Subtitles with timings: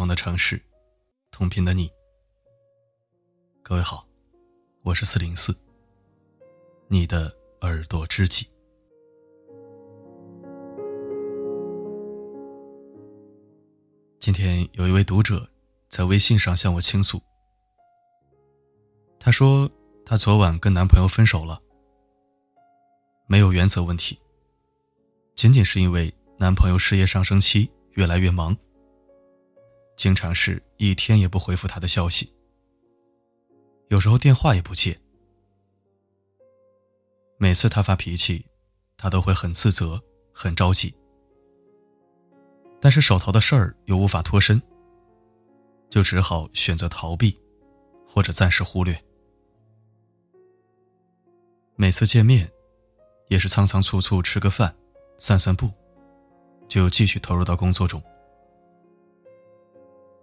[0.00, 0.58] 同的城市，
[1.30, 1.92] 同频的你。
[3.62, 4.08] 各位好，
[4.80, 5.54] 我是四零四，
[6.88, 7.30] 你的
[7.60, 8.46] 耳朵知己。
[14.18, 15.46] 今天有一位读者
[15.90, 17.20] 在微信上向我倾诉，
[19.18, 19.70] 她说
[20.06, 21.60] 她昨晚跟男朋友分手了，
[23.26, 24.18] 没有原则问题，
[25.34, 28.56] 仅仅是因为男朋友事业上升期，越来越忙。
[30.00, 32.34] 经常是一天也不回复他的消息，
[33.88, 34.96] 有时候电话也不接。
[37.36, 38.46] 每次他发脾气，
[38.96, 40.94] 他都会很自责、很着急，
[42.80, 44.62] 但是手头的事儿又无法脱身，
[45.90, 47.38] 就只好选择逃避，
[48.08, 48.98] 或者暂时忽略。
[51.76, 52.50] 每次见面，
[53.28, 54.74] 也是仓仓促促吃个饭、
[55.18, 55.70] 散散步，
[56.68, 58.02] 就继续投入到工作中。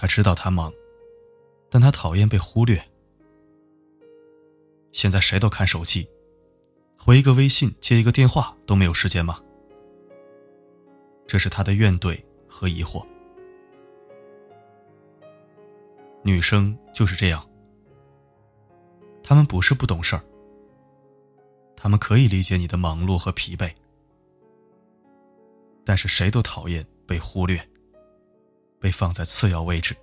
[0.00, 0.72] 他知道他忙，
[1.68, 2.80] 但他讨厌被忽略。
[4.92, 6.08] 现在谁都看手机，
[6.96, 9.42] 回一个微信、接一个电话都没有时间吗？
[11.26, 13.04] 这是他的怨怼和疑惑。
[16.22, 17.44] 女生就是这样，
[19.20, 20.22] 她们不是不懂事儿，
[21.74, 23.74] 她们可以理解你的忙碌和疲惫，
[25.84, 27.60] 但是谁都讨厌被忽略。
[28.80, 29.96] 被放在次要位置。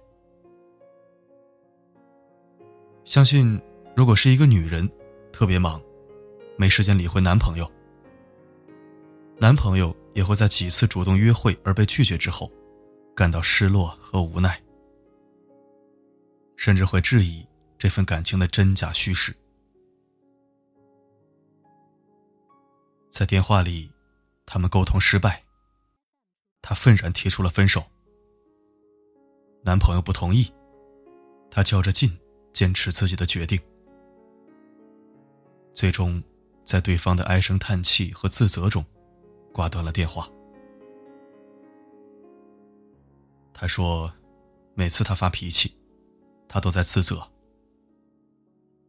[3.04, 3.62] 相信，
[3.96, 4.90] 如果是一个女人，
[5.32, 5.82] 特别忙，
[6.58, 7.72] 没时间理会男朋友，
[9.38, 12.52] 男朋友也会在几次主动约会而被拒绝之后，
[13.16, 14.62] 感到失落和无奈，
[16.56, 17.46] 甚至会质疑
[17.78, 19.36] 这份感情的真假虚实。
[23.10, 23.94] 在电话里，
[24.46, 25.46] 他们沟通失败，
[26.62, 27.86] 他愤然提出了分手。
[29.66, 30.54] 男朋友不同意，
[31.50, 32.16] 她较着劲
[32.54, 33.60] 坚持自己的决定，
[35.74, 36.24] 最终
[36.64, 38.86] 在对方的唉声叹气和自责中
[39.52, 40.30] 挂断了电话。
[43.52, 44.14] 他说
[44.76, 45.76] ：“每次他发脾气，
[46.48, 47.28] 他都在自责。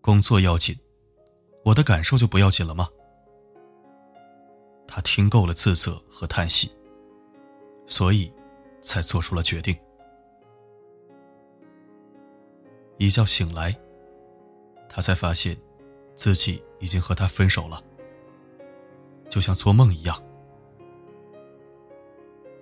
[0.03, 0.79] 工作要紧，
[1.65, 2.87] 我的感受就不要紧了吗？”
[4.87, 6.71] 他听够了自责和叹息，
[7.87, 8.31] 所以
[8.83, 9.75] 才做出了决定。
[12.99, 13.79] 一觉醒来，
[14.89, 15.57] 他才发现，
[16.15, 17.83] 自己已经和他分手了，
[19.29, 20.23] 就像做梦一样。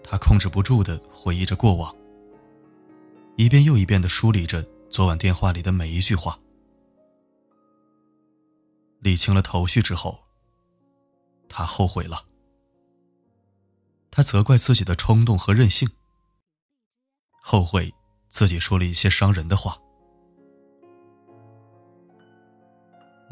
[0.03, 1.95] 他控制不住的回忆着过往，
[3.37, 6.39] 一遍又一遍的梳理着昨晚电话里的每一句话。
[8.99, 10.19] 理清了头绪之后，
[11.49, 12.25] 他后悔了，
[14.11, 15.89] 他责怪自己的冲动和任性，
[17.41, 17.95] 后悔
[18.29, 19.79] 自己说了一些伤人的话。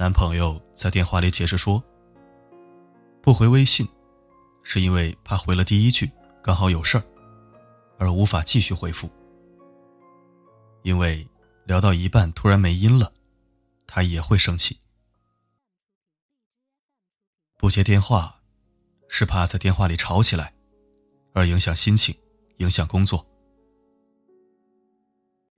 [0.02, 1.80] 男朋友在电话里解释说
[3.22, 3.88] ：“不回微信，
[4.64, 6.10] 是因为怕回了第一句
[6.42, 7.04] 刚好有事儿，
[7.98, 9.08] 而无法继续回复。
[10.82, 11.24] 因为
[11.66, 13.12] 聊到一半突然没音了，
[13.86, 14.76] 他也会生气。
[17.56, 18.41] 不接电话，
[19.06, 20.52] 是怕在电话里吵起来，
[21.32, 22.12] 而影响心情，
[22.56, 23.24] 影响工作。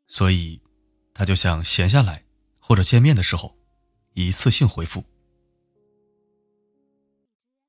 [0.06, 0.60] 所以，
[1.14, 2.26] 他就想闲下来
[2.58, 3.56] 或者见面的时候。”
[4.14, 5.04] 一次性回复。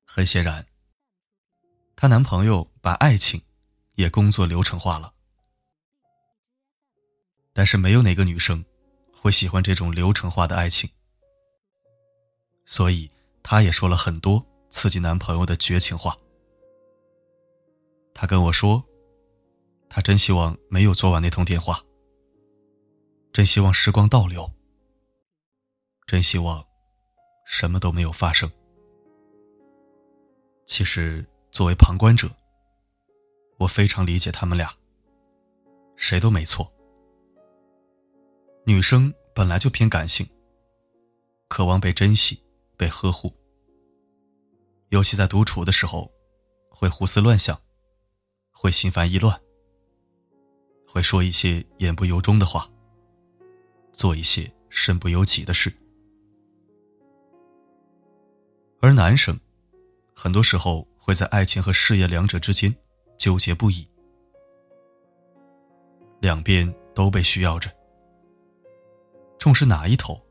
[0.04, 0.66] 很显然，
[1.94, 3.42] 她男朋友把爱情
[3.96, 5.12] 也工作流程化了。
[7.52, 8.64] 但是没有哪个女生
[9.12, 10.88] 会喜欢这种流程化的爱情，
[12.64, 13.10] 所以
[13.42, 16.16] 她也说了很多刺激男朋友的绝情话。
[18.14, 18.84] 她跟我说，
[19.88, 21.82] 她真希望没有昨晚那通电话，
[23.32, 24.52] 真希望时光倒流。
[26.06, 26.64] 真希望
[27.44, 28.48] 什么都没有发生。
[30.64, 32.30] 其实，作为旁观者，
[33.58, 34.72] 我非常理解他们俩。
[35.96, 36.72] 谁都没错。
[38.64, 40.28] 女生本来就偏感性，
[41.48, 42.40] 渴望被珍惜、
[42.76, 43.32] 被呵护，
[44.90, 46.12] 尤其在独处的时候，
[46.68, 47.60] 会胡思乱想，
[48.52, 49.40] 会心烦意乱，
[50.86, 52.70] 会说一些言不由衷的话，
[53.92, 55.72] 做一些身不由己的事。
[58.86, 59.36] 而男生，
[60.14, 62.72] 很多时候会在爱情和事业两者之间
[63.18, 63.84] 纠结不已，
[66.20, 67.68] 两边都被需要着，
[69.40, 70.24] 重视哪一头，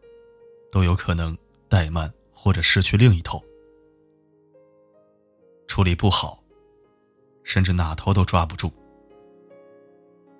[0.71, 1.37] 都有可能
[1.69, 3.43] 怠慢或者失去另一头，
[5.67, 6.41] 处理不好，
[7.43, 8.71] 甚至哪头都抓不住，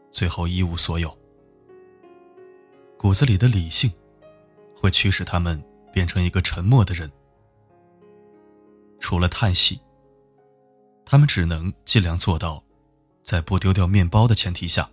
[0.10, 1.14] 最后一无所有。
[2.98, 3.92] 骨子里的理性，
[4.74, 5.62] 会驱使他们
[5.92, 7.12] 变成一个沉默的人。
[9.06, 9.80] 除了叹息，
[11.06, 12.64] 他们只能尽量做到，
[13.22, 14.90] 在不丢掉面包的前提下，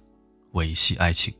[0.51, 1.33] 维系爱情。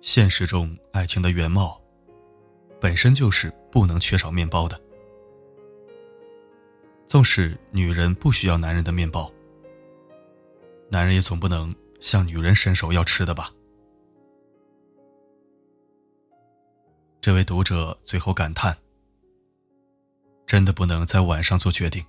[0.00, 1.82] 现实中，爱情的原貌，
[2.80, 4.80] 本身就是不能缺少面包的。
[7.08, 9.28] 纵使女人不需要男人的面包，
[10.88, 13.52] 男人也总不能向女人伸手要吃的吧？
[17.20, 18.78] 这位读者最后感叹
[20.50, 22.04] ：“真的不能在晚上做决定，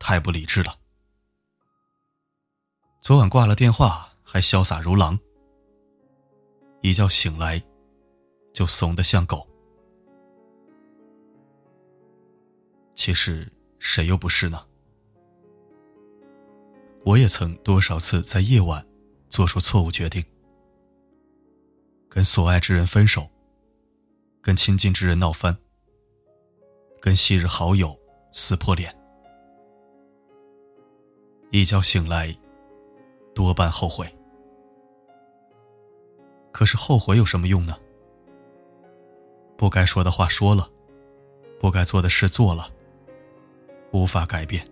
[0.00, 0.76] 太不理智了。
[3.00, 5.16] 昨晚挂了电话还潇洒如狼，
[6.80, 7.62] 一觉醒来
[8.52, 9.48] 就怂得像狗。
[12.92, 13.48] 其实。”
[13.78, 14.64] 谁又不是呢？
[17.04, 18.84] 我也曾多少次在夜晚
[19.28, 20.24] 做出错误决定，
[22.08, 23.28] 跟所爱之人分手，
[24.40, 25.58] 跟亲近之人闹翻，
[27.04, 27.98] 跟昔日好友
[28.30, 28.96] 撕破脸，
[31.50, 32.32] 一觉醒来，
[33.34, 34.06] 多半后悔。
[36.52, 37.76] 可是后悔有什么用呢？
[39.56, 40.70] 不该说的话说了，
[41.58, 42.70] 不该做的事做了。
[43.90, 44.64] 无法改变，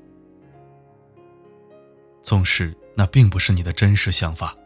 [2.23, 4.57] 纵使那并不是你的真实想法，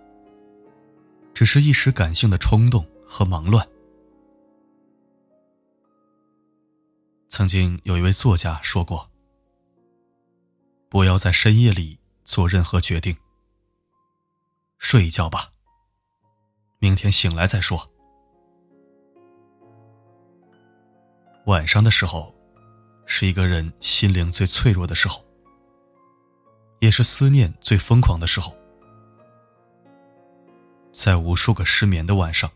[1.33, 3.67] 只是一时感性的冲动和忙乱。
[7.37, 9.11] 曾经有一位作家说过
[10.89, 13.17] ：“不要在深夜里做任何决定，
[14.79, 15.51] 睡一觉吧，
[16.79, 17.91] 明天醒来再说。”
[21.47, 22.33] 晚上的时候。
[23.05, 25.23] 是一个人心灵最脆弱的时候，
[26.79, 28.57] 也是思念最疯狂的时候。
[30.93, 32.49] 在无数个失眠的晚上，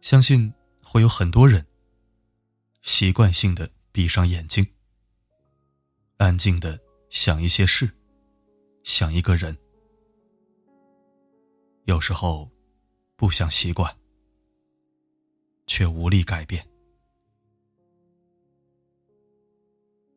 [0.00, 0.52] 相信
[0.82, 1.64] 会有很多人
[2.84, 4.74] 习惯性的闭上眼睛，
[6.18, 6.78] 安静的
[7.08, 7.90] 想一些事，
[8.82, 9.56] 想一个人。
[11.84, 12.50] 有时候
[13.16, 13.98] 不想习惯，
[15.66, 16.68] 却无力改变。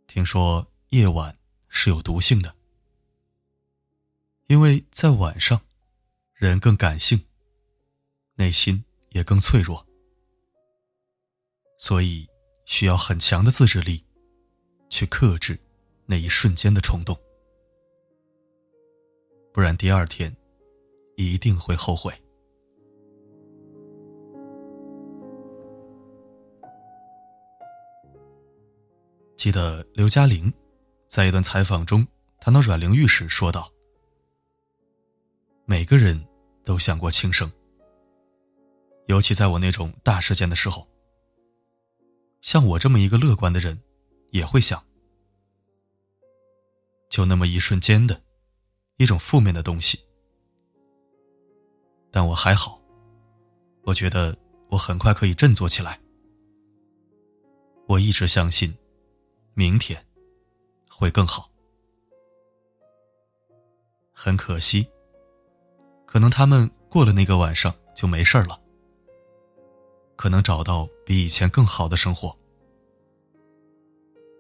[0.06, 2.54] 听说夜晚是有毒性的，
[4.48, 5.62] 因为在晚上，
[6.34, 7.26] 人更感性，
[8.36, 9.88] 内心也更脆弱，
[11.78, 12.30] 所以
[12.68, 14.04] 需要很强的自制力，
[14.90, 15.58] 去克制
[16.06, 17.18] 那一瞬间的冲动，
[19.54, 20.36] 不然第二天
[21.16, 22.14] 一定会后悔。
[29.38, 30.54] 记得刘嘉玲
[31.08, 32.06] 在一段采访中
[32.42, 33.72] 谈到阮玲玉时说道
[35.64, 36.28] ：“每个人
[36.66, 37.50] 都想过轻生，
[39.06, 40.86] 尤其在我那种大事件的时候。
[42.48, 43.78] 像我这么一个乐观的人，
[44.32, 44.82] 也会想，
[47.10, 48.22] 就那么一瞬间的，
[48.96, 50.00] 一种负面的东西。
[52.10, 52.82] 但我还好，
[53.84, 54.34] 我觉得
[54.70, 56.00] 我很快可以振作起来。
[57.86, 58.74] 我一直相信。”
[59.54, 60.06] 明天
[60.88, 61.52] 会更好。
[64.14, 64.88] 很可惜，
[66.06, 68.62] 可能他们过了那个晚上就没事了，
[70.16, 72.38] 可能找到比以前更好的生活，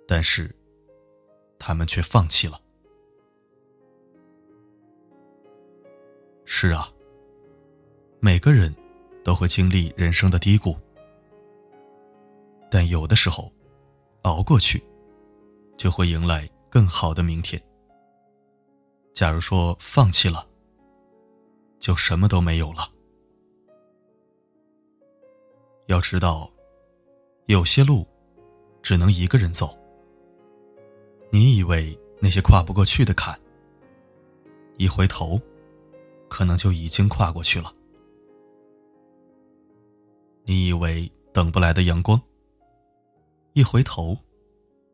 [0.08, 0.56] 但是
[1.60, 2.62] 他们却放弃了。
[6.46, 6.90] 是啊，
[8.20, 8.74] 每个人
[9.24, 10.76] 都会经历人生的低谷，
[12.72, 13.52] 但有的时候
[14.24, 14.82] 熬过去。
[15.78, 17.62] 就会迎来更好的明天。
[19.14, 20.50] 假如说放弃了，
[21.80, 22.92] 就什么都没有了。
[25.86, 26.52] 要知道，
[27.46, 28.08] 有些路
[28.82, 29.77] 只能一个人走。
[31.30, 33.40] 你以为那些跨不过去的坎，
[34.78, 35.40] 一回头，
[36.30, 37.74] 可能就已经跨过去了。
[40.44, 42.22] 你以为等不来的阳光，
[43.54, 44.18] 一回头。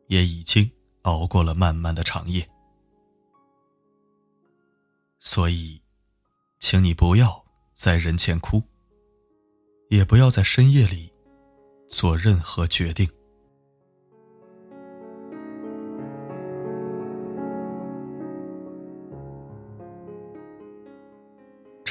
[0.08, 0.70] 也已经
[1.02, 2.46] 熬过了漫漫的长夜，
[5.18, 5.80] 所以，
[6.60, 8.62] 请你不要在人前哭，
[9.88, 11.10] 也不要在深夜里
[11.88, 13.08] 做任何决定。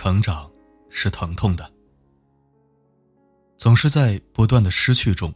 [0.04, 0.52] 成长
[0.90, 1.72] 是疼痛的，
[3.56, 5.34] 总是在不断的失去中，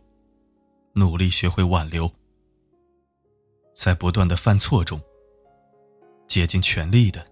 [0.91, 2.11] 努力学会挽留。
[3.73, 4.99] 在不断的犯错中，
[6.27, 7.25] 竭尽全力的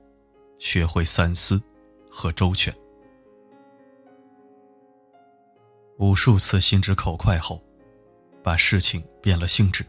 [0.60, 1.62] 学会三思
[2.10, 2.74] 和周全。
[5.98, 7.62] 无数次心直口快后，
[8.42, 9.86] 把事情变了性质，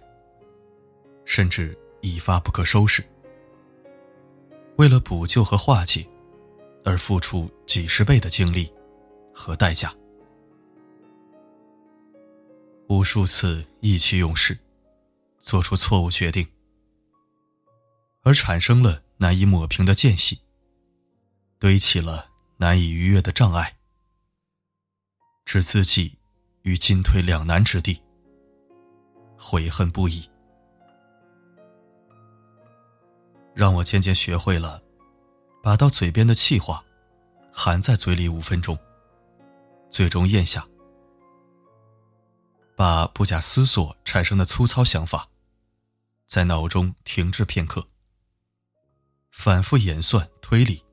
[1.25, 3.05] 甚至一发不可收拾。
[4.79, 6.05] 为了补救和化解，
[6.87, 8.73] 而付出几十倍的精力
[9.35, 9.93] 和代价。
[12.89, 14.57] 无数次意气用事，
[15.41, 16.47] 做出错误决定，
[18.23, 20.43] 而产生了难以抹平的间隙，
[21.59, 22.29] 堆起了
[22.59, 23.79] 难以逾越的障碍，
[25.45, 26.17] 置自己
[26.63, 28.01] 于进退两难之地，
[29.37, 30.31] 悔恨不已。
[33.57, 34.81] 让我渐渐学会了，
[35.67, 36.85] 把到嘴边的气话，
[37.53, 38.79] 含在嘴里五分钟，
[39.91, 40.65] 最终咽下。
[42.77, 45.29] 把不假思索产生的粗糙想法，
[46.25, 47.89] 在脑中停滞片刻，
[49.33, 50.85] 反复演算推理，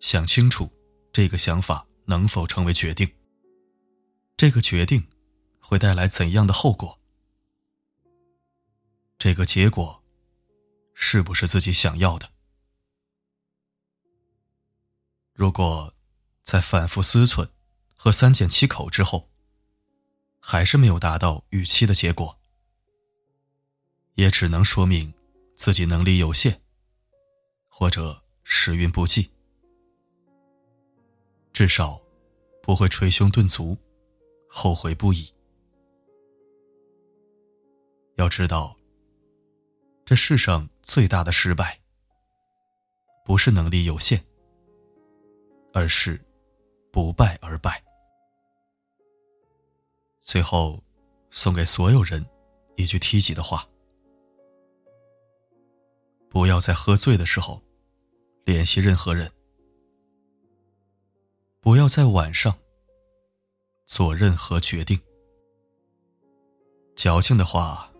[0.00, 0.68] 想清楚
[1.12, 3.14] 这个想法能否成为决定，
[4.36, 5.06] 这个决定
[5.60, 6.98] 会带来怎样的后果，
[9.16, 10.02] 这个结果
[10.94, 12.31] 是不是自己想要的？
[15.34, 15.94] 如果
[16.42, 17.48] 在反复思忖
[17.96, 19.30] 和三缄其口之后，
[20.40, 22.38] 还是没有达到预期的结果，
[24.14, 25.14] 也只能说明
[25.54, 26.60] 自己能力有限，
[27.68, 29.30] 或者时运不济，
[31.52, 32.00] 至少
[32.62, 33.78] 不会捶胸顿足，
[34.48, 35.32] 后悔不已。
[38.16, 38.76] 要知道，
[40.04, 41.80] 这世上最大的失败，
[43.24, 44.24] 不是能力有限，
[45.72, 46.20] 而是
[46.90, 47.82] 不败而败。
[50.20, 50.82] 最后，
[51.30, 52.24] 送给所有人
[52.76, 53.68] 一句提己的话：
[56.28, 57.62] 不要在喝醉的时候
[58.44, 59.28] 联系任何人；
[61.60, 62.56] 不要在晚上
[63.84, 65.00] 做任何决定。
[66.94, 67.92] 矫情的话，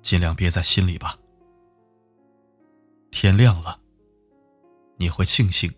[0.00, 1.18] 尽量憋在心里吧。
[3.10, 3.80] 天亮了，
[4.96, 5.72] 你会庆幸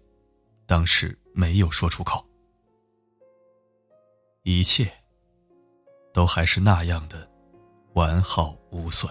[0.67, 2.25] 当时没有说出口。
[4.45, 5.05] 一切。
[6.15, 7.29] 都还是那样的
[7.95, 9.11] 完好无损。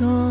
[0.00, 0.29] 若。